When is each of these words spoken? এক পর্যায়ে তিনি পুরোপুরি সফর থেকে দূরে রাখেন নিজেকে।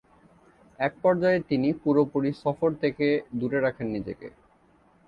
এক 0.79 0.93
পর্যায়ে 1.03 1.39
তিনি 1.49 1.69
পুরোপুরি 1.83 2.31
সফর 2.43 2.69
থেকে 2.83 3.05
দূরে 3.39 3.59
রাখেন 3.61 3.87
নিজেকে। 3.95 4.27